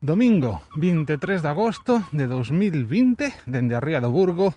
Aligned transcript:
Domingo 0.00 0.60
23 0.76 1.40
de 1.40 1.48
agosto 1.48 2.04
de 2.12 2.26
2020 2.26 3.32
Dende 3.46 3.74
arriba 3.74 4.04
do 4.04 4.12
Burgo 4.12 4.52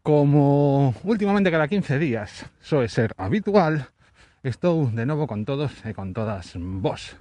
Como 0.00 0.96
últimamente 1.04 1.52
cada 1.52 1.68
15 1.68 2.00
días 2.00 2.48
Soe 2.64 2.88
ser 2.88 3.12
habitual 3.20 3.92
Estou 4.40 4.88
de 4.88 5.04
novo 5.04 5.28
con 5.28 5.44
todos 5.44 5.76
e 5.84 5.92
con 5.92 6.16
todas 6.16 6.56
vos. 6.56 7.20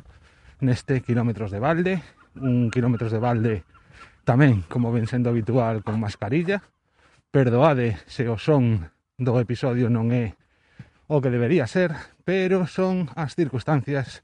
Neste 0.63 1.03
kilómetros 1.03 1.51
de 1.51 1.59
balde 1.59 1.99
Un 2.39 2.71
kilómetros 2.71 3.11
de 3.11 3.19
balde 3.19 3.67
tamén 4.23 4.63
como 4.71 4.95
ven 4.95 5.03
sendo 5.03 5.27
habitual 5.27 5.83
con 5.83 5.99
mascarilla. 5.99 6.63
Perdoade 7.35 7.99
se 8.07 8.31
o 8.31 8.39
son 8.39 8.87
do 9.19 9.35
episodio 9.43 9.91
non 9.91 10.15
é 10.15 10.39
o 11.11 11.19
que 11.19 11.27
debería 11.27 11.67
ser 11.67 11.91
Pero 12.23 12.63
son 12.63 13.11
as 13.19 13.35
circunstancias 13.35 14.23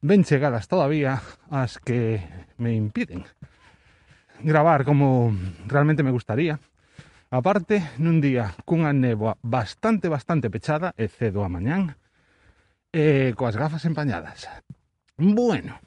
ben 0.00 0.24
chegadas 0.24 0.68
todavía 0.68 1.20
as 1.52 1.76
que 1.76 2.24
me 2.56 2.72
impiden 2.72 3.24
gravar 4.42 4.84
como 4.84 5.36
realmente 5.66 6.02
me 6.02 6.10
gustaría. 6.10 6.58
Aparte, 7.30 7.94
nun 8.02 8.18
día 8.18 8.58
cunha 8.66 8.90
néboa 8.90 9.38
bastante, 9.44 10.10
bastante 10.10 10.50
pechada, 10.50 10.90
e 10.98 11.06
cedo 11.06 11.46
a 11.46 11.52
mañán, 11.52 11.94
e 12.90 13.30
coas 13.38 13.54
gafas 13.54 13.86
empañadas. 13.86 14.50
Bueno, 15.14 15.78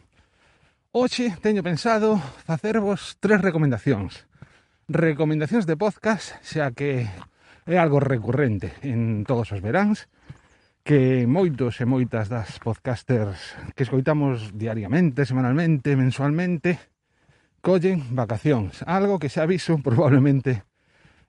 hoxe 0.95 1.35
teño 1.43 1.59
pensado 1.59 2.15
facervos 2.47 3.19
tres 3.19 3.43
recomendacións. 3.43 4.23
Recomendacións 4.87 5.67
de 5.67 5.75
podcast, 5.75 6.39
xa 6.47 6.71
que 6.71 7.11
é 7.67 7.75
algo 7.75 7.99
recurrente 7.99 8.71
en 8.79 9.27
todos 9.27 9.51
os 9.51 9.59
veráns, 9.59 10.07
que 10.83 11.23
moitos 11.31 11.79
e 11.79 11.87
moitas 11.87 12.27
das 12.27 12.59
podcasters 12.59 13.55
que 13.71 13.87
escoitamos 13.87 14.51
diariamente, 14.51 15.23
semanalmente, 15.23 15.95
mensualmente, 15.95 16.75
collen 17.63 18.03
vacacións. 18.11 18.83
Algo 18.83 19.15
que 19.15 19.31
xa 19.31 19.47
aviso 19.47 19.79
probablemente 19.79 20.67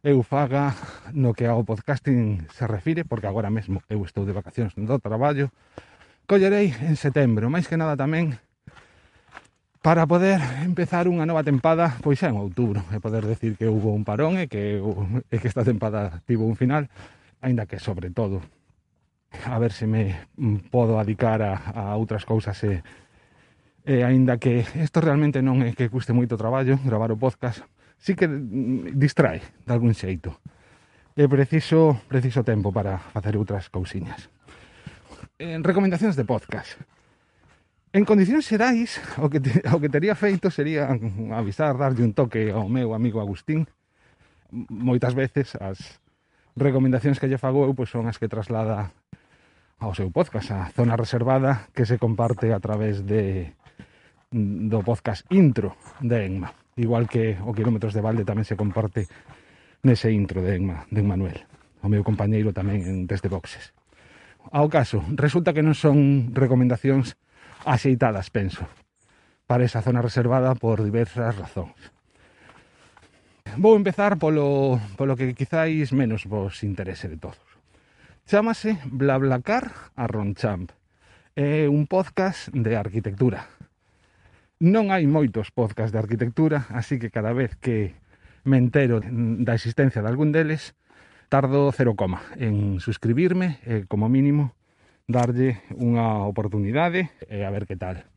eu 0.03 0.27
faga 0.27 0.75
no 1.15 1.31
que 1.39 1.47
ao 1.47 1.63
podcasting 1.63 2.51
se 2.51 2.67
refire, 2.67 3.07
porque 3.07 3.31
agora 3.31 3.47
mesmo 3.47 3.79
eu 3.87 4.03
estou 4.03 4.27
de 4.27 4.35
vacacións 4.35 4.75
do 4.75 4.99
traballo. 4.99 5.55
Collerei 6.27 6.75
en 6.75 6.99
setembro, 6.99 7.47
máis 7.47 7.71
que 7.71 7.79
nada 7.79 7.95
tamén 7.95 8.35
para 9.87 10.03
poder 10.11 10.43
empezar 10.67 11.07
unha 11.07 11.31
nova 11.31 11.47
tempada, 11.47 11.95
pois 12.03 12.19
xa 12.19 12.27
en 12.27 12.43
outubro, 12.43 12.83
e 12.91 12.99
poder 12.99 13.23
decir 13.23 13.55
que 13.55 13.71
houve 13.71 13.87
un 13.87 14.03
parón 14.03 14.35
e 14.35 14.51
que, 14.51 14.83
e 15.31 15.37
que 15.39 15.47
esta 15.47 15.63
tempada 15.63 16.27
tivo 16.27 16.43
un 16.43 16.59
final, 16.59 16.91
aínda 17.39 17.71
que 17.71 17.79
sobre 17.79 18.11
todo 18.11 18.43
a 19.47 19.59
ver 19.59 19.73
se 19.73 19.87
me 19.87 20.29
mm, 20.37 20.71
podo 20.71 20.99
adicar 20.99 21.43
a, 21.43 21.55
a 21.75 21.83
outras 21.99 22.25
cousas 22.25 22.57
e, 22.65 22.83
e 23.85 24.03
aínda 24.07 24.39
que 24.39 24.65
isto 24.79 25.01
realmente 25.03 25.43
non 25.43 25.61
é 25.67 25.75
que 25.75 25.91
custe 25.91 26.15
moito 26.17 26.39
traballo 26.39 26.79
gravar 26.83 27.11
o 27.11 27.21
podcast, 27.21 27.67
sí 27.99 28.15
que 28.15 28.31
mm, 28.31 28.95
distrae 28.97 29.43
de 29.67 29.73
algún 29.73 29.93
xeito. 29.93 30.39
é 31.15 31.29
preciso, 31.29 32.03
preciso 32.11 32.43
tempo 32.43 32.75
para 32.75 32.99
facer 33.15 33.39
outras 33.39 33.71
cousiñas. 33.71 34.27
En 35.39 35.63
recomendacións 35.63 36.19
de 36.19 36.27
podcast. 36.27 36.75
En 37.95 38.03
condicións 38.03 38.43
xerais, 38.43 38.99
o 39.23 39.31
que, 39.31 39.39
te, 39.39 39.63
o 39.71 39.79
que 39.79 39.87
tería 39.87 40.19
feito 40.19 40.51
sería 40.51 40.91
avisar, 41.31 41.79
darlle 41.79 42.03
un 42.03 42.19
toque 42.19 42.51
ao 42.51 42.67
meu 42.67 42.91
amigo 42.99 43.23
Agustín. 43.23 43.71
Moitas 44.51 45.15
veces 45.15 45.55
as 45.63 46.03
recomendacións 46.59 47.23
que 47.23 47.31
lle 47.31 47.39
fago 47.39 47.63
eu 47.63 47.79
pois 47.79 47.95
son 47.95 48.11
as 48.11 48.19
que 48.19 48.27
traslada 48.27 48.91
ao 49.79 49.95
seu 49.95 50.11
podcast, 50.11 50.53
a 50.55 50.71
zona 50.71 50.97
reservada 50.97 51.69
que 51.75 51.85
se 51.85 51.99
comparte 51.99 52.53
a 52.53 52.61
través 52.61 53.03
de 53.03 53.55
do 54.35 54.83
podcast 54.83 55.23
intro 55.31 55.79
de 56.03 56.27
Enma. 56.27 56.51
Igual 56.75 57.07
que 57.07 57.39
o 57.39 57.55
Kilómetros 57.55 57.95
de 57.95 58.03
Valde 58.03 58.27
tamén 58.27 58.43
se 58.43 58.59
comparte 58.59 59.07
nese 59.87 60.11
intro 60.11 60.43
de 60.43 60.59
Enma, 60.59 60.91
de 60.91 61.07
Manuel, 61.07 61.47
o 61.83 61.87
meu 61.87 62.03
compañeiro 62.03 62.51
tamén 62.51 62.83
en 62.83 62.97
Desde 63.07 63.31
Boxes. 63.31 63.71
Ao 64.51 64.67
caso, 64.67 65.07
resulta 65.15 65.55
que 65.55 65.63
non 65.63 65.79
son 65.79 66.35
recomendacións 66.35 67.15
axeitadas, 67.63 68.29
penso, 68.35 68.67
para 69.47 69.63
esa 69.63 69.87
zona 69.87 70.03
reservada 70.03 70.59
por 70.59 70.83
diversas 70.83 71.39
razóns. 71.39 71.79
Vou 73.55 73.79
empezar 73.79 74.19
polo, 74.19 74.83
polo 74.99 75.15
que 75.15 75.31
quizáis 75.39 75.95
menos 75.95 76.27
vos 76.27 76.67
interese 76.67 77.07
de 77.07 77.23
todos 77.23 77.54
Chámase 78.27 78.79
BlaBlaCar 78.87 79.93
a 79.97 80.07
Ronchamp. 80.07 80.73
É 81.37 81.69
un 81.69 81.85
podcast 81.85 82.49
de 82.57 82.73
arquitectura. 82.73 83.53
Non 84.65 84.89
hai 84.89 85.05
moitos 85.05 85.53
podcasts 85.53 85.93
de 85.93 86.01
arquitectura, 86.01 86.65
así 86.73 86.97
que 86.97 87.13
cada 87.13 87.37
vez 87.37 87.53
que 87.61 87.93
me 88.49 88.57
entero 88.57 89.05
da 89.05 89.53
existencia 89.53 90.01
de 90.01 90.09
algún 90.09 90.33
deles, 90.33 90.73
tardo 91.29 91.69
cero 91.69 92.01
coma 92.01 92.25
en 92.41 92.81
suscribirme 92.81 93.61
e, 93.69 93.85
como 93.93 94.09
mínimo, 94.09 94.57
darlle 95.05 95.61
unha 95.77 96.25
oportunidade 96.25 97.13
e 97.29 97.45
a 97.45 97.53
ver 97.53 97.69
que 97.69 97.77
tal. 97.77 98.09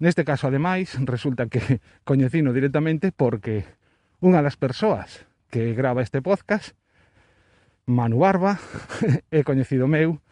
Neste 0.00 0.24
caso, 0.24 0.48
ademais, 0.48 0.96
resulta 1.04 1.52
que 1.52 1.84
coñecino 2.08 2.56
directamente 2.56 3.12
porque 3.12 3.68
unha 4.24 4.40
das 4.40 4.56
persoas 4.56 5.28
que 5.52 5.76
grava 5.76 6.00
este 6.00 6.24
podcast 6.24 6.72
Manu 7.86 8.22
Barba, 8.22 8.58
é 9.30 9.42
coñecido 9.42 9.90
meu, 9.90 10.22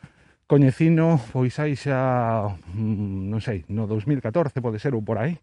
coñecino 0.47 1.19
pois 1.35 1.59
aí 1.59 1.75
xa, 1.75 2.47
mm, 2.75 3.27
non 3.27 3.43
sei, 3.43 3.67
no 3.67 3.91
2014 3.91 4.63
pode 4.63 4.79
ser 4.79 4.95
ou 4.95 5.03
por 5.03 5.19
aí, 5.19 5.43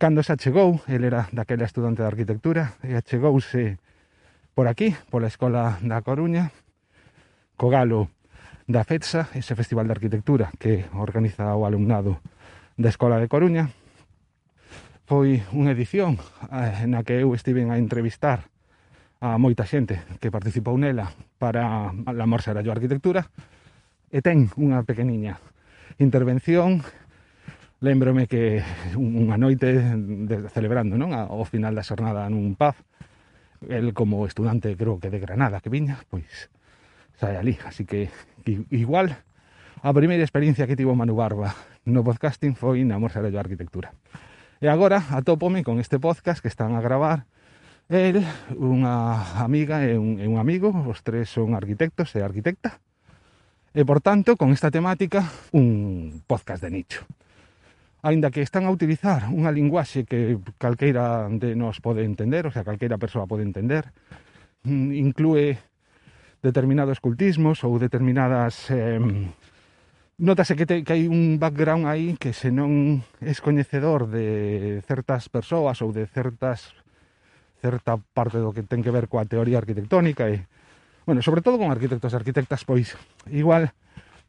cando 0.00 0.24
se 0.24 0.32
achegou, 0.32 0.80
el 0.88 1.04
era 1.04 1.28
daquela 1.28 1.68
estudante 1.68 2.00
de 2.00 2.08
arquitectura, 2.08 2.80
e 2.80 2.96
achegouse 2.96 3.76
por 4.56 4.72
aquí, 4.72 4.96
pola 5.12 5.28
Escola 5.28 5.76
da 5.84 6.00
Coruña, 6.00 6.48
co 7.60 7.68
galo 7.68 8.08
da 8.64 8.88
FETSA, 8.88 9.28
ese 9.36 9.52
Festival 9.52 9.84
de 9.84 10.00
Arquitectura 10.00 10.48
que 10.56 10.88
organiza 10.96 11.52
o 11.52 11.68
alumnado 11.68 12.24
da 12.80 12.88
Escola 12.88 13.20
de 13.20 13.28
Coruña, 13.28 13.68
foi 15.04 15.44
unha 15.52 15.76
edición 15.76 16.16
eh, 16.48 16.88
na 16.88 17.04
que 17.04 17.20
eu 17.20 17.36
estiven 17.36 17.68
a 17.68 17.76
entrevistar 17.76 18.48
a 19.18 19.34
moita 19.34 19.66
xente 19.66 19.98
que 20.22 20.30
participou 20.30 20.78
nela 20.78 21.10
para 21.42 21.90
la 21.90 22.26
Morsa 22.26 22.54
era 22.54 22.62
arquitectura 22.62 23.26
e 24.14 24.22
ten 24.22 24.46
unha 24.54 24.86
pequeniña 24.86 25.42
intervención. 25.98 26.86
Lembrome 27.82 28.30
que 28.30 28.62
unha 28.94 29.34
noite 29.34 29.74
de, 29.74 30.46
celebrando 30.54 30.94
non 30.94 31.14
ao 31.14 31.42
final 31.42 31.74
da 31.74 31.82
xornada 31.82 32.30
nun 32.30 32.54
pub 32.54 32.78
el 33.66 33.90
como 33.90 34.22
estudante 34.22 34.78
creo 34.78 35.02
que 35.02 35.10
de 35.10 35.18
Granada 35.18 35.58
que 35.58 35.70
viña 35.70 35.98
pois 36.06 36.46
sai 37.18 37.34
ali 37.34 37.58
así 37.66 37.82
que 37.82 38.06
igual 38.70 39.18
a 39.82 39.90
primeira 39.90 40.22
experiencia 40.22 40.66
que 40.70 40.78
tivo 40.78 40.94
Manu 40.94 41.18
Barba 41.18 41.54
no 41.82 42.06
podcasting 42.06 42.54
foi 42.54 42.86
na 42.86 43.02
Morsa 43.02 43.18
de 43.18 43.34
Arquitectura. 43.34 43.94
E 44.62 44.66
agora 44.70 45.02
atópome 45.10 45.66
con 45.66 45.82
este 45.82 45.98
podcast 45.98 46.38
que 46.38 46.50
están 46.50 46.74
a 46.74 46.82
gravar 46.82 47.26
El, 47.88 48.20
unha 48.52 49.40
amiga 49.40 49.80
e 49.80 49.96
un, 49.96 50.20
e 50.20 50.28
un 50.28 50.36
amigo, 50.36 50.68
os 50.68 51.00
tres 51.00 51.32
son 51.32 51.56
arquitectos 51.56 52.12
e 52.12 52.20
arquitecta, 52.20 52.84
e, 53.72 53.80
por 53.88 54.04
tanto, 54.04 54.36
con 54.36 54.52
esta 54.52 54.68
temática, 54.68 55.24
un 55.56 56.20
podcast 56.28 56.60
de 56.60 56.68
nicho. 56.68 57.08
Ainda 58.04 58.28
que 58.28 58.44
están 58.44 58.68
a 58.68 58.74
utilizar 58.76 59.32
unha 59.32 59.48
linguaxe 59.48 60.04
que 60.04 60.36
calqueira 60.60 61.32
de 61.32 61.56
nos 61.56 61.80
pode 61.80 62.04
entender, 62.04 62.44
o 62.44 62.52
sea, 62.52 62.60
calqueira 62.60 63.00
persoa 63.00 63.24
pode 63.24 63.40
entender, 63.40 63.88
mm, 64.68 64.92
inclúe 64.92 65.56
determinados 66.44 67.00
cultismos 67.00 67.64
ou 67.64 67.80
determinadas... 67.80 68.68
Eh, 68.68 69.00
notase 70.20 70.60
que, 70.60 70.68
te, 70.68 70.84
que 70.84 70.92
hai 70.92 71.08
un 71.08 71.40
background 71.40 71.88
aí 71.88 72.20
que 72.20 72.36
se 72.36 72.52
non 72.52 73.00
es 73.24 73.40
coñecedor 73.40 74.12
de 74.12 74.84
certas 74.84 75.32
persoas 75.32 75.80
ou 75.80 75.88
de 75.88 76.04
certas 76.04 76.76
certa 77.60 77.98
parte 78.14 78.38
do 78.38 78.54
que 78.54 78.62
ten 78.62 78.82
que 78.82 78.94
ver 78.94 79.10
coa 79.10 79.26
teoría 79.26 79.58
arquitectónica 79.58 80.30
e, 80.30 80.46
bueno, 81.06 81.22
sobre 81.22 81.42
todo 81.42 81.58
con 81.58 81.70
arquitectos 81.70 82.14
e 82.14 82.18
arquitectas, 82.18 82.62
pois 82.62 82.94
igual 83.30 83.74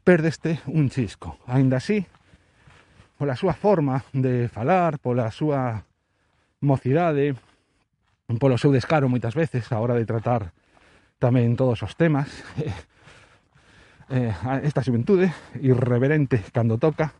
perdeste 0.02 0.60
un 0.66 0.90
chisco. 0.90 1.38
Ainda 1.46 1.78
así, 1.78 2.06
pola 3.20 3.36
súa 3.36 3.54
forma 3.54 4.02
de 4.16 4.48
falar, 4.48 4.98
pola 4.98 5.30
súa 5.30 5.84
mocidade, 6.60 7.36
polo 8.40 8.58
seu 8.58 8.72
descaro 8.72 9.12
moitas 9.12 9.36
veces 9.36 9.70
a 9.70 9.78
hora 9.78 9.94
de 9.94 10.08
tratar 10.08 10.56
tamén 11.20 11.54
todos 11.54 11.84
os 11.84 11.94
temas, 11.94 12.32
eh, 12.64 12.72
eh, 14.10 14.32
esta 14.64 14.80
xuventude 14.80 15.30
irreverente 15.60 16.40
cando 16.50 16.80
toca, 16.80 17.12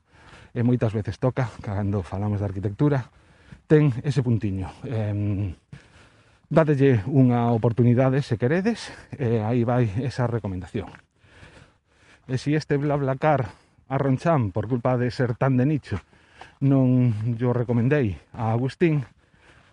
e 0.51 0.67
moitas 0.67 0.91
veces 0.91 1.21
toca, 1.23 1.47
cando 1.63 2.03
falamos 2.03 2.43
de 2.43 2.49
arquitectura, 2.49 3.07
ten 3.71 3.95
ese 4.03 4.25
puntiño. 4.25 4.67
Eh, 4.89 5.55
dádelle 6.51 7.07
unha 7.07 7.55
oportunidade 7.55 8.27
se 8.27 8.35
queredes, 8.35 8.91
e 9.15 9.39
aí 9.39 9.63
vai 9.63 9.87
esa 10.03 10.27
recomendación. 10.27 10.91
E 12.27 12.37
se 12.43 12.59
este 12.59 12.75
BlaBlaCar 12.75 13.55
arronchan 13.87 14.51
por 14.51 14.67
culpa 14.67 14.99
de 14.99 15.15
ser 15.15 15.39
tan 15.39 15.55
de 15.55 15.67
nicho 15.67 16.03
non 16.61 17.15
yo 17.41 17.55
recomendei 17.57 18.21
a 18.37 18.53
Agustín, 18.53 19.07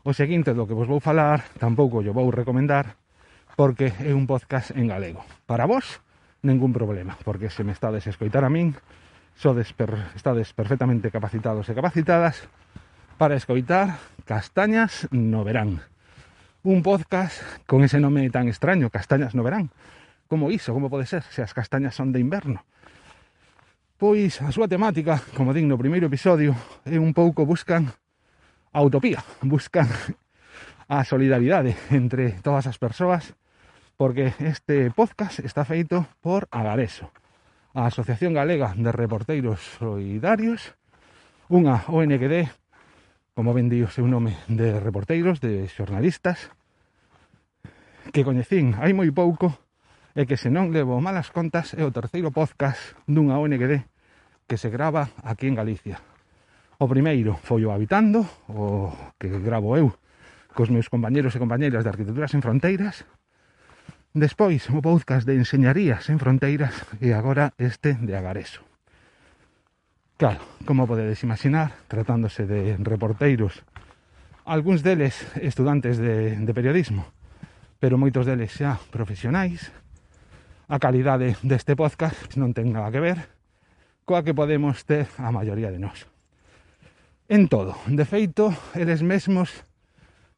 o 0.08 0.16
seguinte 0.16 0.56
do 0.56 0.64
que 0.64 0.78
vos 0.78 0.88
vou 0.88 1.04
falar 1.04 1.44
tampouco 1.60 2.00
yo 2.00 2.16
vou 2.16 2.32
recomendar 2.32 2.96
porque 3.58 3.92
é 4.06 4.14
un 4.14 4.30
podcast 4.30 4.72
en 4.78 4.88
galego. 4.88 5.26
Para 5.50 5.66
vos, 5.66 6.00
ningún 6.46 6.72
problema, 6.72 7.18
porque 7.26 7.50
se 7.50 7.66
me 7.66 7.74
estades 7.74 8.06
a 8.06 8.14
escoitar 8.14 8.46
a 8.46 8.54
min, 8.54 8.78
sodes 9.34 9.74
per, 9.74 10.14
estades 10.14 10.54
perfectamente 10.54 11.10
capacitados 11.10 11.66
e 11.68 11.74
capacitadas 11.74 12.46
para 13.18 13.36
escoitar 13.36 13.98
castañas 14.30 15.10
no 15.10 15.42
verán 15.42 15.82
un 16.68 16.84
podcast 16.84 17.42
con 17.66 17.82
ese 17.86 17.98
nome 17.98 18.30
tan 18.30 18.50
extraño, 18.50 18.90
Castañas 18.90 19.34
no 19.34 19.42
verán. 19.42 19.72
Como 20.28 20.52
iso? 20.52 20.74
Como 20.74 20.90
pode 20.90 21.06
ser? 21.06 21.24
Se 21.24 21.42
as 21.42 21.56
castañas 21.56 21.96
son 21.96 22.12
de 22.12 22.20
inverno. 22.20 22.68
Pois 23.96 24.44
a 24.44 24.52
súa 24.52 24.68
temática, 24.68 25.24
como 25.32 25.56
digno 25.56 25.80
primeiro 25.80 26.12
episodio, 26.12 26.60
é 26.84 27.00
un 27.00 27.16
pouco 27.16 27.48
buscan 27.48 27.96
a 28.76 28.84
utopía, 28.84 29.24
buscan 29.48 29.88
a 30.92 31.08
solidaridade 31.08 31.80
entre 31.88 32.36
todas 32.44 32.68
as 32.68 32.76
persoas, 32.76 33.32
porque 33.96 34.36
este 34.44 34.92
podcast 34.92 35.40
está 35.40 35.64
feito 35.64 36.04
por 36.20 36.52
Agareso, 36.52 37.16
a 37.72 37.88
Asociación 37.88 38.36
Galega 38.36 38.76
de 38.76 38.92
Reporteiros 38.92 39.64
Solidarios, 39.80 40.76
unha 41.48 41.88
ONGD 41.88 42.67
como 43.38 43.54
vendi 43.54 43.86
o 43.86 43.94
seu 43.94 44.10
nome 44.10 44.34
de 44.50 44.82
reporteiros, 44.82 45.38
de 45.38 45.70
xornalistas, 45.70 46.50
que 48.10 48.26
coñecín 48.26 48.74
hai 48.82 48.98
moi 48.98 49.14
pouco 49.14 49.54
e 50.18 50.26
que 50.26 50.42
se 50.42 50.50
non 50.50 50.74
levo 50.74 50.98
malas 50.98 51.30
contas 51.30 51.78
é 51.78 51.86
o 51.86 51.94
terceiro 51.94 52.34
podcast 52.34 52.98
dunha 53.06 53.38
ONG 53.38 53.86
que 54.50 54.58
se 54.58 54.74
grava 54.74 55.14
aquí 55.22 55.46
en 55.46 55.54
Galicia. 55.54 56.02
O 56.82 56.90
primeiro 56.90 57.38
foi 57.46 57.62
o 57.62 57.70
Habitando, 57.70 58.26
o 58.50 58.90
que 59.22 59.30
gravo 59.30 59.78
eu 59.78 59.94
cos 60.58 60.74
meus 60.74 60.90
compañeros 60.90 61.38
e 61.38 61.42
compañeiras 61.44 61.86
de 61.86 61.94
Arquitecturas 61.94 62.34
en 62.34 62.42
Fronteiras. 62.42 63.06
Despois, 64.18 64.66
o 64.74 64.82
podcast 64.82 65.30
de 65.30 65.38
Enseñarías 65.38 66.10
en 66.10 66.18
Fronteiras 66.18 66.74
e 66.98 67.14
agora 67.14 67.54
este 67.62 67.94
de 68.02 68.18
Agareso. 68.18 68.66
Claro, 70.18 70.42
como 70.66 70.88
podedes 70.88 71.22
imaginar, 71.22 71.74
tratándose 71.88 72.50
de 72.50 72.74
reporteiros, 72.82 73.62
algúns 74.50 74.82
deles 74.82 75.14
estudantes 75.38 76.02
de, 76.02 76.42
de 76.42 76.54
periodismo, 76.58 77.06
pero 77.78 78.02
moitos 78.02 78.26
deles 78.26 78.50
xa 78.50 78.82
profesionais, 78.90 79.70
a 80.66 80.82
calidade 80.82 81.38
deste 81.46 81.78
podcast 81.78 82.34
non 82.34 82.50
ten 82.50 82.74
nada 82.74 82.90
que 82.90 82.98
ver 82.98 83.30
coa 84.10 84.26
que 84.26 84.34
podemos 84.34 84.82
ter 84.90 85.06
a 85.22 85.30
maioría 85.30 85.70
de 85.70 85.78
nós. 85.78 86.10
En 87.30 87.46
todo, 87.46 87.78
de 87.86 88.02
feito, 88.02 88.50
eles 88.74 89.06
mesmos, 89.06 89.68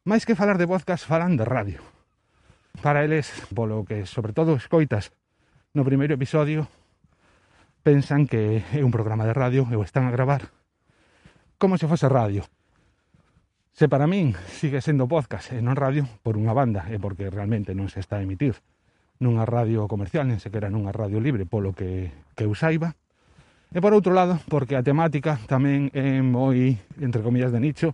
máis 0.04 0.28
que 0.28 0.36
falar 0.36 0.60
de 0.60 0.68
podcast, 0.68 1.08
falan 1.08 1.40
de 1.40 1.48
radio. 1.48 1.80
Para 2.84 3.00
eles, 3.00 3.32
polo 3.56 3.88
que 3.88 4.04
sobre 4.04 4.36
todo 4.36 4.60
escoitas 4.60 5.08
no 5.72 5.88
primeiro 5.88 6.12
episodio, 6.12 6.68
pensan 7.80 8.28
que 8.28 8.60
é 8.76 8.84
un 8.84 8.92
programa 8.92 9.24
de 9.24 9.32
radio 9.32 9.64
e 9.72 9.76
o 9.76 9.84
están 9.84 10.04
a 10.04 10.12
gravar 10.12 10.52
como 11.56 11.76
se 11.76 11.88
fose 11.88 12.08
radio. 12.08 12.44
Se 13.72 13.88
para 13.88 14.08
min 14.08 14.36
sigue 14.48 14.80
sendo 14.84 15.08
podcast 15.08 15.52
e 15.52 15.64
non 15.64 15.76
radio 15.76 16.04
por 16.20 16.36
unha 16.36 16.52
banda 16.52 16.88
e 16.92 17.00
porque 17.00 17.32
realmente 17.32 17.72
non 17.72 17.88
se 17.88 18.00
está 18.04 18.20
a 18.20 18.24
emitir 18.24 18.60
nunha 19.20 19.44
radio 19.44 19.84
comercial, 19.84 20.24
nen 20.24 20.40
sequera 20.40 20.72
nunha 20.72 20.92
radio 20.92 21.20
libre, 21.20 21.44
polo 21.44 21.76
que, 21.76 22.08
que 22.32 22.48
eu 22.48 22.56
saiba. 22.56 22.96
E 23.70 23.78
por 23.78 23.92
outro 23.92 24.16
lado, 24.16 24.40
porque 24.48 24.74
a 24.74 24.82
temática 24.82 25.36
tamén 25.44 25.92
é 25.92 26.24
moi, 26.24 26.80
entre 26.98 27.20
comillas, 27.20 27.52
de 27.52 27.60
nicho, 27.60 27.92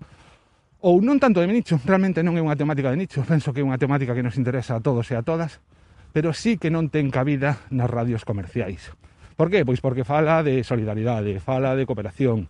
ou 0.81 1.03
non 1.03 1.19
tanto 1.19 1.43
de 1.43 1.51
nicho, 1.51 1.83
realmente 1.83 2.23
non 2.23 2.39
é 2.39 2.43
unha 2.43 2.55
temática 2.55 2.95
de 2.95 2.99
nicho, 2.99 3.27
penso 3.27 3.51
que 3.51 3.61
é 3.61 3.67
unha 3.67 3.79
temática 3.79 4.15
que 4.15 4.23
nos 4.23 4.39
interesa 4.39 4.79
a 4.79 4.81
todos 4.81 5.11
e 5.11 5.19
a 5.19 5.27
todas, 5.27 5.59
pero 6.15 6.31
sí 6.31 6.57
que 6.57 6.71
non 6.71 6.89
ten 6.89 7.11
cabida 7.11 7.63
nas 7.75 7.91
radios 7.91 8.23
comerciais. 8.23 8.95
Por 9.37 9.53
que? 9.53 9.69
Pois 9.69 9.85
porque 9.85 10.03
fala 10.03 10.41
de 10.41 10.65
solidaridade, 10.65 11.39
fala 11.45 11.77
de 11.77 11.85
cooperación, 11.85 12.49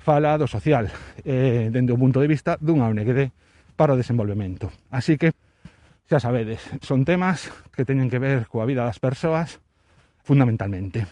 fala 0.00 0.40
do 0.40 0.48
social, 0.48 0.88
eh, 1.28 1.68
dende 1.68 1.92
o 1.92 2.00
punto 2.00 2.24
de 2.24 2.26
vista 2.26 2.56
dunha 2.56 2.88
ONGD 2.88 3.28
para 3.76 3.92
o 3.92 4.00
desenvolvemento. 4.00 4.72
Así 4.88 5.20
que, 5.20 5.36
xa 6.08 6.24
sabedes, 6.24 6.64
son 6.80 7.04
temas 7.04 7.52
que 7.76 7.84
teñen 7.84 8.08
que 8.08 8.16
ver 8.16 8.48
coa 8.48 8.64
vida 8.64 8.88
das 8.88 8.96
persoas, 8.96 9.60
fundamentalmente. 10.24 11.04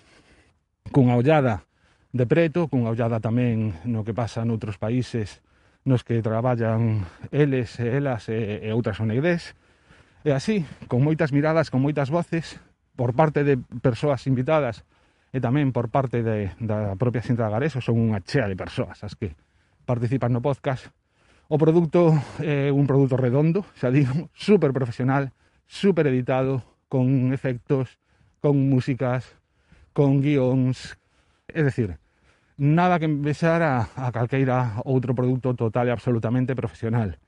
Cunha 0.88 1.20
ollada 1.20 1.68
de 2.16 2.24
preto, 2.24 2.72
cunha 2.72 2.88
ollada 2.88 3.20
tamén 3.20 3.76
no 3.84 4.02
que 4.08 4.16
pasa 4.16 4.48
noutros 4.48 4.80
países 4.80 5.44
nos 5.84 6.00
que 6.00 6.24
traballan 6.24 7.04
eles 7.28 7.76
e 7.76 7.92
elas 7.92 8.32
e, 8.32 8.64
e 8.64 8.72
outras 8.72 8.96
ONGs, 9.04 9.52
e 10.24 10.32
así, 10.32 10.64
con 10.88 11.04
moitas 11.04 11.28
miradas, 11.28 11.68
con 11.68 11.84
moitas 11.84 12.08
voces, 12.08 12.56
por 12.96 13.12
parte 13.12 13.44
de 13.44 13.60
persoas 13.84 14.24
invitadas 14.24 14.88
e 15.30 15.38
tamén 15.38 15.70
por 15.70 15.88
parte 15.94 16.26
de, 16.26 16.50
da 16.58 16.98
propia 16.98 17.22
Xunta 17.22 17.46
de 17.46 17.50
Agarés, 17.50 17.78
son 17.78 17.96
unha 17.98 18.18
chea 18.26 18.50
de 18.50 18.58
persoas 18.58 19.02
as 19.06 19.14
que 19.14 19.38
participan 19.86 20.34
no 20.34 20.42
podcast. 20.42 20.90
O 21.50 21.58
produto 21.58 22.14
é 22.42 22.68
eh, 22.68 22.74
un 22.74 22.86
produto 22.86 23.14
redondo, 23.18 23.66
xa 23.78 23.90
digo, 23.94 24.30
super 24.34 24.74
profesional, 24.74 25.30
super 25.70 26.06
editado, 26.10 26.62
con 26.90 27.30
efectos, 27.30 27.98
con 28.42 28.58
músicas, 28.70 29.38
con 29.94 30.18
guións, 30.18 30.98
é 31.46 31.62
dicir, 31.62 31.98
nada 32.58 32.98
que 32.98 33.06
empezar 33.06 33.62
a, 33.62 33.86
a 33.94 34.10
calqueira 34.10 34.82
outro 34.82 35.14
produto 35.14 35.54
total 35.54 35.86
e 35.88 35.94
absolutamente 35.94 36.58
profesional. 36.58 37.22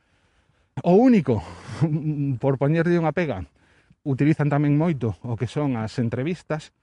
O 0.82 0.99
único, 0.99 1.43
por 2.43 2.58
poñerlle 2.58 2.99
unha 2.99 3.14
pega, 3.14 3.46
utilizan 4.02 4.50
tamén 4.50 4.75
moito 4.75 5.14
o 5.22 5.38
que 5.38 5.46
son 5.46 5.78
as 5.78 5.94
entrevistas, 6.02 6.75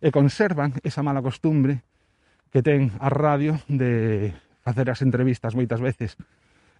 e 0.00 0.14
conservan 0.14 0.78
esa 0.86 1.02
mala 1.02 1.22
costumbre 1.22 1.82
que 2.52 2.62
ten 2.62 2.94
a 3.02 3.10
radio 3.10 3.58
de 3.68 4.32
facer 4.62 4.88
as 4.90 5.02
entrevistas 5.02 5.54
moitas 5.58 5.80
veces. 5.82 6.16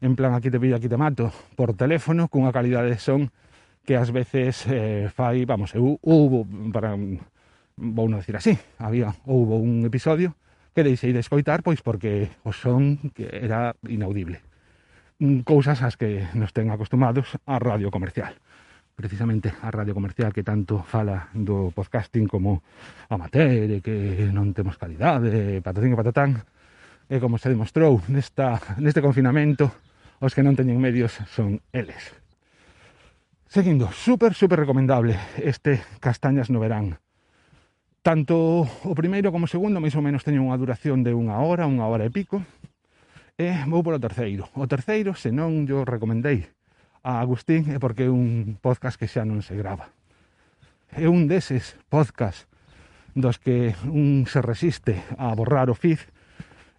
En 0.00 0.14
plan 0.14 0.34
aquí 0.34 0.50
te 0.50 0.60
pillo, 0.60 0.76
aquí 0.78 0.88
te 0.88 0.96
mato. 0.96 1.32
Por 1.58 1.74
teléfono 1.74 2.30
cunha 2.30 2.54
calidade 2.54 2.94
de 2.94 3.00
son 3.02 3.32
que 3.82 3.96
ás 3.96 4.12
veces 4.12 4.68
eh, 4.68 5.08
fai, 5.08 5.44
vamos, 5.48 5.74
eu 5.74 5.98
hubo 6.04 6.44
para 6.70 6.92
vou 7.78 8.06
non 8.10 8.20
decir 8.20 8.36
así, 8.36 8.58
había 8.78 9.14
houbo 9.24 9.56
un 9.56 9.86
episodio 9.86 10.34
que 10.74 10.84
deixei 10.84 11.14
de 11.14 11.22
escoitar 11.22 11.62
pois 11.62 11.80
porque 11.80 12.28
o 12.44 12.52
son 12.52 13.10
que 13.14 13.30
era 13.32 13.74
inaudible. 13.88 14.44
Mm, 15.18 15.42
cousas 15.42 15.82
as 15.82 15.96
que 15.96 16.26
nos 16.34 16.52
ten 16.54 16.70
acostumados 16.70 17.34
a 17.46 17.58
radio 17.58 17.90
comercial 17.90 18.38
precisamente 18.98 19.54
a 19.62 19.70
radio 19.70 19.94
comercial 19.94 20.34
que 20.34 20.42
tanto 20.42 20.82
fala 20.82 21.30
do 21.30 21.70
podcasting 21.70 22.26
como 22.26 22.66
amateur 23.06 23.70
e 23.70 23.78
que 23.78 24.26
non 24.34 24.50
temos 24.50 24.74
calidade, 24.74 25.62
patatín 25.62 25.94
e 25.94 26.00
patatán, 26.02 26.42
e 27.06 27.22
como 27.22 27.38
se 27.38 27.46
demostrou 27.46 28.02
nesta, 28.10 28.58
neste 28.82 28.98
confinamento, 28.98 29.70
os 30.18 30.34
que 30.34 30.42
non 30.42 30.58
teñen 30.58 30.82
medios 30.82 31.14
son 31.30 31.62
eles. 31.70 32.10
Seguindo, 33.46 33.86
super, 33.94 34.34
super 34.34 34.58
recomendable 34.58 35.14
este 35.38 35.78
Castañas 36.02 36.50
no 36.50 36.58
verán. 36.58 36.98
Tanto 38.02 38.66
o 38.66 38.94
primeiro 38.98 39.30
como 39.30 39.46
o 39.46 39.52
segundo, 39.52 39.78
máis 39.78 39.94
ou 39.94 40.02
menos, 40.02 40.26
teñen 40.26 40.42
unha 40.42 40.58
duración 40.58 41.06
de 41.06 41.14
unha 41.14 41.38
hora, 41.38 41.70
unha 41.70 41.86
hora 41.86 42.02
e 42.02 42.10
pico. 42.10 42.42
E 43.38 43.62
vou 43.70 43.86
polo 43.86 44.02
terceiro. 44.02 44.50
O 44.58 44.66
terceiro, 44.66 45.14
se 45.14 45.30
non 45.30 45.70
yo 45.70 45.86
recomendei 45.86 46.50
a 47.08 47.24
Agustín 47.24 47.72
é 47.72 47.80
porque 47.80 48.04
é 48.04 48.12
un 48.12 48.60
podcast 48.60 49.00
que 49.00 49.08
xa 49.08 49.24
non 49.24 49.40
se 49.40 49.56
grava. 49.56 49.88
É 50.92 51.08
un 51.08 51.24
deses 51.24 51.80
podcast 51.88 52.44
dos 53.16 53.40
que 53.40 53.72
un 53.88 54.28
se 54.28 54.44
resiste 54.44 55.00
a 55.16 55.32
borrar 55.32 55.72
o 55.72 55.74
feed 55.74 56.04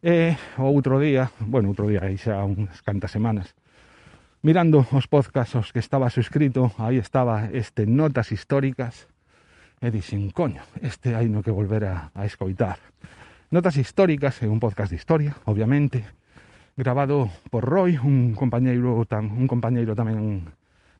e 0.05 0.38
o 0.62 0.69
outro 0.69 1.01
día, 1.01 1.33
bueno, 1.41 1.74
outro 1.74 1.89
día 1.89 2.05
aí 2.05 2.21
xa 2.21 2.45
unhas 2.45 2.86
cantas 2.86 3.09
semanas, 3.09 3.57
mirando 4.45 4.86
os 4.93 5.09
podcasts 5.09 5.57
aos 5.57 5.74
que 5.74 5.81
estaba 5.81 6.13
suscrito, 6.13 6.77
aí 6.77 7.01
estaba 7.01 7.50
este 7.50 7.89
Notas 7.89 8.29
Históricas, 8.29 9.09
e 9.81 9.89
dixen, 9.89 10.29
coño, 10.29 10.62
este 10.86 11.17
hai 11.17 11.25
no 11.25 11.41
que 11.41 11.50
volver 11.50 11.89
a, 11.89 12.13
a 12.13 12.29
escoitar. 12.29 12.77
Notas 13.50 13.81
Históricas 13.81 14.38
é 14.45 14.48
un 14.48 14.62
podcast 14.62 14.93
de 14.93 15.01
historia, 15.01 15.33
obviamente, 15.50 16.05
grabado 16.79 17.29
por 17.51 17.67
Roy, 17.67 18.00
un 18.00 18.33
compañeiro 18.39 19.03
tan, 19.03 19.36
un 19.36 19.51
compañeiro 19.51 20.00
tamén 20.00 20.48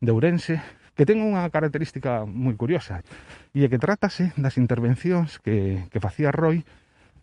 de 0.04 0.12
Ourense, 0.12 0.60
que 0.92 1.08
ten 1.08 1.24
unha 1.24 1.48
característica 1.48 2.28
moi 2.28 2.60
curiosa, 2.60 3.00
e 3.56 3.64
é 3.64 3.72
que 3.72 3.80
trátase 3.80 4.36
das 4.36 4.60
intervencións 4.60 5.40
que, 5.40 5.88
que 5.88 6.04
facía 6.04 6.36
Roy 6.36 6.68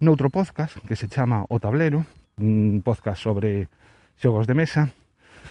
noutro 0.01 0.33
podcast 0.33 0.81
que 0.89 0.97
se 0.97 1.13
chama 1.13 1.45
O 1.53 1.61
Tablero, 1.61 2.09
un 2.41 2.81
podcast 2.81 3.21
sobre 3.21 3.69
xogos 4.17 4.49
de 4.49 4.57
mesa, 4.57 4.89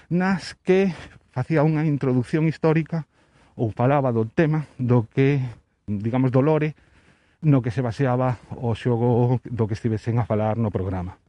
nas 0.09 0.57
que 0.65 0.89
facía 1.29 1.61
unha 1.61 1.85
introducción 1.85 2.49
histórica 2.49 3.05
ou 3.53 3.69
falaba 3.69 4.09
do 4.09 4.25
tema 4.25 4.65
do 4.81 5.05
que, 5.05 5.45
digamos, 5.85 6.33
do 6.33 6.41
lore 6.41 6.73
no 7.45 7.61
que 7.61 7.69
se 7.69 7.85
baseaba 7.85 8.41
o 8.57 8.73
xogo 8.73 9.37
do 9.45 9.69
que 9.69 9.77
estivesen 9.77 10.17
a 10.17 10.25
falar 10.25 10.57
no 10.57 10.73
programa. 10.73 11.21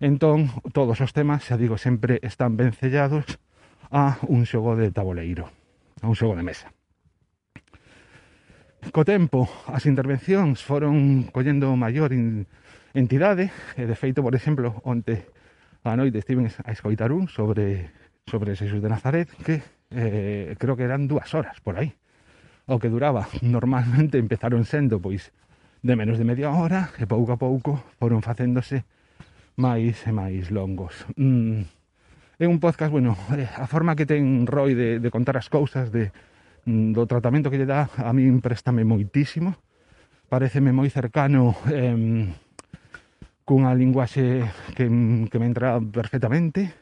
Entón, 0.00 0.52
todos 0.76 1.00
os 1.00 1.12
temas, 1.16 1.48
xa 1.48 1.56
digo, 1.56 1.80
sempre 1.80 2.20
están 2.20 2.60
vencellados 2.60 3.40
a 3.88 4.20
un 4.28 4.44
xogo 4.44 4.76
de 4.76 4.92
taboleiro, 4.92 5.48
a 6.04 6.12
un 6.12 6.12
xogo 6.12 6.36
de 6.36 6.44
mesa. 6.44 6.68
Co 8.92 9.08
tempo, 9.08 9.48
as 9.72 9.88
intervencións 9.88 10.60
foron 10.60 11.24
collendo 11.32 11.72
maior 11.80 12.12
entidade, 12.92 13.48
e 13.80 13.88
de 13.88 13.96
feito, 13.96 14.20
por 14.20 14.36
exemplo, 14.36 14.84
onte 14.84 15.32
a 15.80 15.96
noite 15.96 16.20
estiven 16.20 16.52
a 16.52 16.70
escoitar 16.76 17.08
un 17.08 17.30
sobre 17.32 17.88
sobre 18.26 18.58
Xesús 18.58 18.82
de 18.82 18.90
Nazaret 18.90 19.30
que 19.46 19.62
eh, 19.90 20.56
creo 20.58 20.76
que 20.76 20.82
eran 20.82 21.06
dúas 21.06 21.30
horas 21.32 21.62
por 21.62 21.78
aí 21.78 21.94
o 22.66 22.82
que 22.82 22.90
duraba 22.90 23.30
normalmente 23.40 24.18
empezaron 24.18 24.66
sendo 24.66 24.98
pois 24.98 25.30
de 25.86 25.94
menos 25.94 26.18
de 26.18 26.26
media 26.26 26.50
hora 26.50 26.90
e 26.98 27.06
pouco 27.06 27.30
a 27.30 27.38
pouco 27.38 27.86
foron 28.02 28.18
facéndose 28.18 28.82
máis 29.56 30.04
e 30.04 30.12
máis 30.12 30.52
longos. 30.52 31.08
Mm. 31.16 31.64
É 32.36 32.44
un 32.44 32.60
podcast, 32.60 32.92
bueno, 32.92 33.16
a 33.56 33.66
forma 33.66 33.96
que 33.96 34.04
ten 34.04 34.44
Roy 34.44 34.76
de, 34.76 35.00
de 35.00 35.08
contar 35.08 35.40
as 35.40 35.48
cousas, 35.48 35.88
de, 35.88 36.12
mm, 36.68 36.92
do 36.92 37.08
tratamento 37.08 37.48
que 37.48 37.56
lle 37.56 37.68
dá, 37.68 37.88
a 37.96 38.12
min 38.12 38.44
préstame 38.44 38.84
moitísimo. 38.84 39.56
Pareceme 40.28 40.76
moi 40.76 40.92
cercano 40.92 41.56
eh, 41.72 42.28
cunha 43.48 43.72
linguaxe 43.72 44.44
que, 44.76 44.84
que 45.32 45.38
me 45.40 45.46
entra 45.48 45.80
perfectamente. 45.80 46.76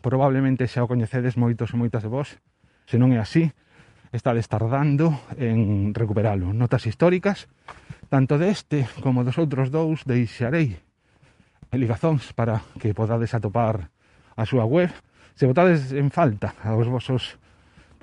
Probablemente 0.00 0.64
xa 0.64 0.80
o 0.80 0.88
coñecedes 0.88 1.36
moitos 1.36 1.76
e 1.76 1.76
moitas 1.76 2.00
de 2.00 2.08
vos. 2.08 2.40
Se 2.88 2.96
non 2.96 3.12
é 3.12 3.20
así, 3.20 3.52
estades 4.08 4.48
tardando 4.48 5.12
en 5.36 5.92
recuperalo. 5.92 6.56
Notas 6.56 6.88
históricas, 6.88 7.52
tanto 8.08 8.40
deste 8.40 8.88
como 9.04 9.28
dos 9.28 9.36
outros 9.36 9.68
dous, 9.68 10.08
deixarei 10.08 10.80
ligazóns 11.78 12.32
para 12.34 12.66
que 12.82 12.94
podades 12.94 13.34
atopar 13.34 13.90
a 14.34 14.42
súa 14.42 14.66
web. 14.66 14.90
Se 15.38 15.46
votades 15.46 15.94
en 15.94 16.10
falta 16.10 16.58
aos 16.66 16.90
vosos 16.90 17.38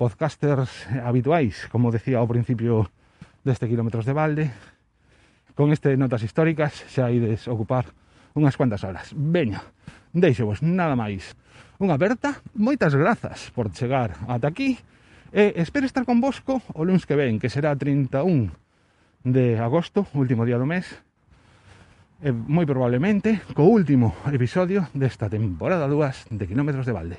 podcasters 0.00 0.86
habituais, 1.04 1.68
como 1.68 1.92
decía 1.92 2.22
ao 2.22 2.30
principio 2.30 2.88
deste 3.44 3.68
Kilómetros 3.68 4.06
de 4.08 4.14
Balde, 4.16 4.46
con 5.58 5.74
este 5.74 5.98
Notas 5.98 6.22
Históricas 6.22 6.86
xa 6.86 7.10
ides 7.10 7.50
ocupar 7.50 7.90
unhas 8.38 8.54
cuantas 8.54 8.86
horas. 8.86 9.10
Veña, 9.12 9.60
deixevos 10.14 10.62
nada 10.62 10.94
máis. 10.94 11.34
Unha 11.82 11.98
aperta, 11.98 12.38
moitas 12.54 12.94
grazas 12.94 13.50
por 13.52 13.68
chegar 13.74 14.14
ata 14.30 14.48
aquí 14.48 14.78
e 15.34 15.58
espero 15.60 15.84
estar 15.84 16.08
convosco 16.08 16.62
o 16.72 16.86
lunes 16.86 17.04
que 17.04 17.18
ven, 17.18 17.42
que 17.42 17.52
será 17.52 17.74
31 17.76 18.54
de 19.26 19.58
agosto, 19.58 20.06
último 20.14 20.46
día 20.46 20.56
do 20.56 20.64
mes, 20.64 20.86
Eh, 22.20 22.28
e, 22.28 22.32
moi 22.32 22.66
probablemente 22.66 23.46
co 23.54 23.62
último 23.62 24.18
episodio 24.26 24.90
desta 24.90 25.30
temporada 25.30 25.86
2 25.86 26.34
de 26.34 26.44
Kilómetros 26.50 26.86
de 26.86 26.92
Balde. 26.92 27.18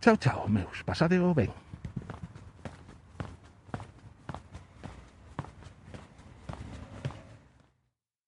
Chao, 0.00 0.16
chao, 0.16 0.48
meus, 0.48 0.80
Pasadeo 0.84 1.34
ben. 1.36 1.52